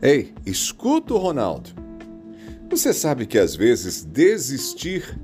[0.00, 1.70] Ei, escuta o Ronaldo.
[2.70, 5.18] Você sabe que às vezes desistir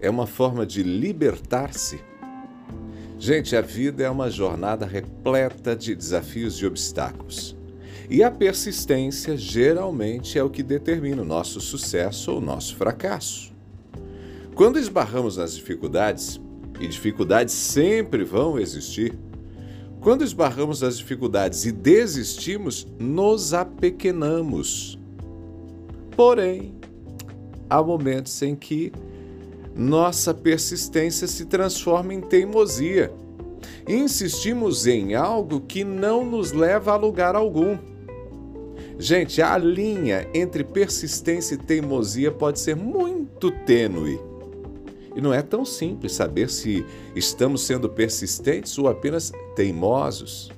[0.00, 2.00] é uma forma de libertar-se?
[3.20, 7.56] Gente, a vida é uma jornada repleta de desafios e obstáculos.
[8.08, 13.52] E a persistência geralmente é o que determina o nosso sucesso ou o nosso fracasso.
[14.56, 16.40] Quando esbarramos nas dificuldades,
[16.80, 19.16] e dificuldades sempre vão existir,
[20.00, 24.98] quando esbarramos nas dificuldades e desistimos, nos apequenamos.
[26.16, 26.74] Porém,
[27.68, 28.92] há momentos em que
[29.76, 33.12] nossa persistência se transforma em teimosia.
[33.86, 37.76] Insistimos em algo que não nos leva a lugar algum.
[38.98, 44.29] Gente, a linha entre persistência e teimosia pode ser muito tênue.
[45.14, 50.50] E não é tão simples saber se estamos sendo persistentes ou apenas teimosos.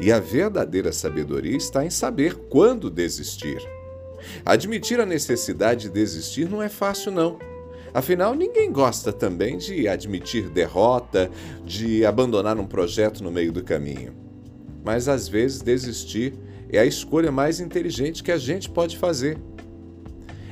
[0.00, 3.58] E a verdadeira sabedoria está em saber quando desistir.
[4.44, 7.38] Admitir a necessidade de desistir não é fácil, não.
[7.94, 11.30] Afinal, ninguém gosta também de admitir derrota,
[11.64, 14.14] de abandonar um projeto no meio do caminho.
[14.84, 16.34] Mas às vezes desistir
[16.70, 19.38] é a escolha mais inteligente que a gente pode fazer.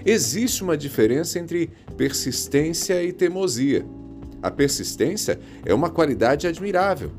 [0.07, 3.87] Existe uma diferença entre persistência e teimosia.
[4.43, 7.11] A persistência é uma qualidade admirável.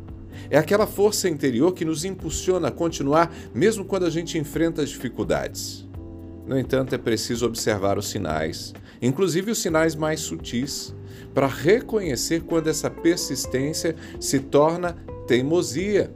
[0.50, 5.88] É aquela força interior que nos impulsiona a continuar mesmo quando a gente enfrenta dificuldades.
[6.46, 10.94] No entanto, é preciso observar os sinais, inclusive os sinais mais sutis,
[11.34, 14.94] para reconhecer quando essa persistência se torna
[15.26, 16.14] teimosia.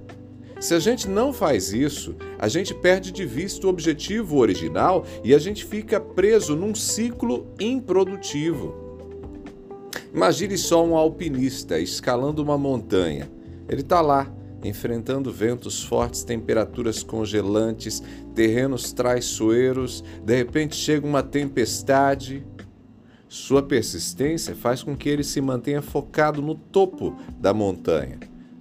[0.60, 5.34] Se a gente não faz isso, a gente perde de vista o objetivo original e
[5.34, 8.76] a gente fica preso num ciclo improdutivo.
[10.14, 13.32] Imagine só um alpinista escalando uma montanha.
[13.70, 14.30] Ele está lá,
[14.62, 18.04] enfrentando ventos fortes, temperaturas congelantes,
[18.36, 22.46] terrenos traiçoeiros, de repente chega uma tempestade.
[23.30, 28.20] Sua persistência faz com que ele se mantenha focado no topo da montanha.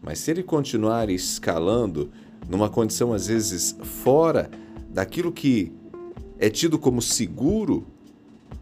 [0.08, 2.10] Mas se ele continuar escalando
[2.48, 4.50] numa condição às vezes fora
[4.88, 5.70] daquilo que
[6.38, 7.86] é tido como seguro,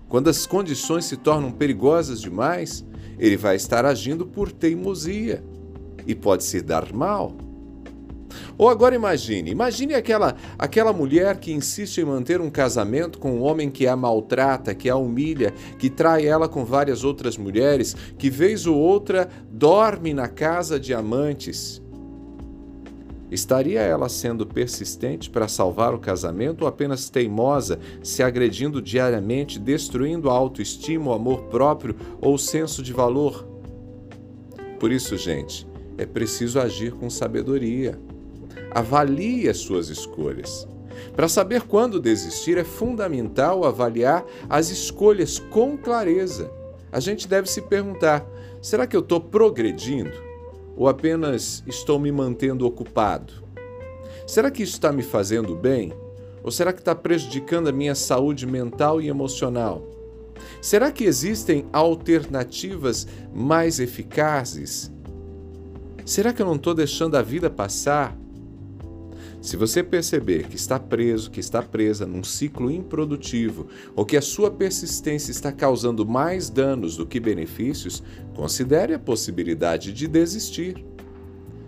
[0.09, 2.85] quando as condições se tornam perigosas demais,
[3.17, 5.41] ele vai estar agindo por teimosia
[6.05, 7.33] e pode se dar mal.
[8.59, 13.43] Ou agora imagine, imagine aquela aquela mulher que insiste em manter um casamento com um
[13.43, 18.31] homem que a maltrata, que a humilha, que trai ela com várias outras mulheres, que
[18.31, 21.83] vez ou outra dorme na casa de amantes.
[23.31, 30.31] Estaria ela sendo persistente para salvar o casamento ou apenas teimosa, se agredindo diariamente, destruindo
[30.31, 33.45] a autoestima, o amor próprio ou o senso de valor?
[34.79, 35.67] Por isso, gente,
[35.99, 37.99] é preciso agir com sabedoria.
[38.77, 40.69] Avalie as suas escolhas.
[41.15, 46.51] Para saber quando desistir, é fundamental avaliar as escolhas com clareza.
[46.93, 48.29] A gente deve se perguntar:
[48.61, 50.13] será que eu estou progredindo?
[50.77, 53.33] Ou apenas estou me mantendo ocupado?
[54.27, 55.95] Será que isso está me fazendo bem?
[56.45, 59.89] Ou será que está prejudicando a minha saúde mental e emocional?
[60.61, 64.93] Será que existem alternativas mais eficazes?
[66.05, 68.15] Será que eu não estou deixando a vida passar?
[69.47, 74.21] Se você perceber que está preso, que está presa num ciclo improdutivo ou que a
[74.21, 78.03] sua persistência está causando mais danos do que benefícios,
[78.35, 80.85] considere a possibilidade de desistir.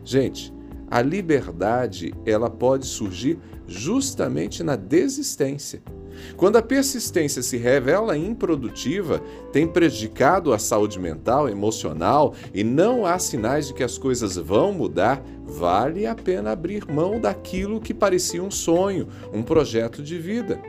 [0.04, 0.52] Gente,
[0.90, 3.38] a liberdade, ela pode surgir
[3.68, 5.80] justamente na desistência.
[6.36, 9.20] Quando a persistência se revela improdutiva,
[9.52, 14.72] tem prejudicado a saúde mental, emocional e não há sinais de que as coisas vão
[14.72, 20.60] mudar, vale a pena abrir mão daquilo que parecia um sonho, um projeto de vida.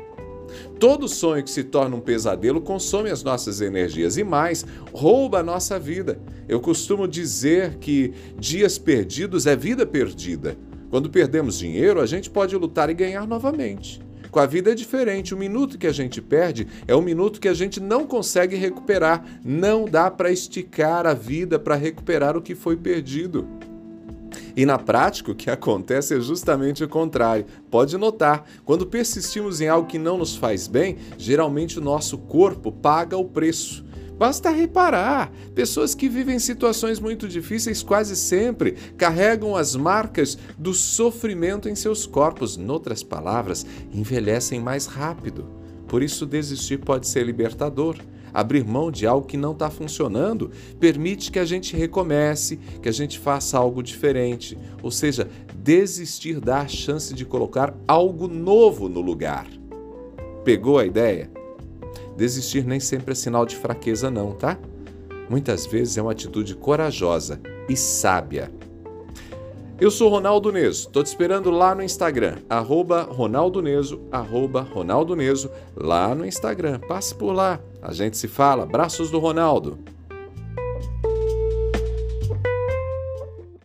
[0.80, 5.44] Todo sonho que se torna um pesadelo consome as nossas energias e mais, rouba a
[5.44, 6.20] nossa vida.
[6.48, 10.58] Eu costumo dizer que dias perdidos é vida perdida.
[10.90, 14.02] Quando perdemos dinheiro, a gente pode lutar e ganhar novamente.
[14.32, 15.34] Com a vida é diferente.
[15.34, 19.24] O minuto que a gente perde é o minuto que a gente não consegue recuperar.
[19.44, 23.48] Não dá para esticar a vida para recuperar o que foi perdido.
[24.56, 27.46] E na prática, o que acontece é justamente o contrário.
[27.70, 32.72] Pode notar, quando persistimos em algo que não nos faz bem, geralmente o nosso corpo
[32.72, 33.89] paga o preço.
[34.20, 41.70] Basta reparar: pessoas que vivem situações muito difíceis quase sempre carregam as marcas do sofrimento
[41.70, 42.58] em seus corpos.
[42.58, 45.48] Noutras palavras, envelhecem mais rápido.
[45.88, 47.96] Por isso, desistir pode ser libertador.
[48.32, 52.92] Abrir mão de algo que não está funcionando permite que a gente recomece, que a
[52.92, 54.56] gente faça algo diferente.
[54.84, 59.48] Ou seja, desistir dá a chance de colocar algo novo no lugar.
[60.44, 61.39] Pegou a ideia?
[62.20, 64.58] Desistir nem sempre é sinal de fraqueza, não, tá?
[65.30, 67.40] Muitas vezes é uma atitude corajosa
[67.70, 68.52] e sábia.
[69.80, 75.16] Eu sou Ronaldo Neso, estou te esperando lá no Instagram, arroba Ronaldo Neso, arroba Ronaldo
[75.16, 76.82] Neso, lá no Instagram.
[76.90, 78.64] Passe por lá, a gente se fala.
[78.64, 79.80] Abraços do Ronaldo.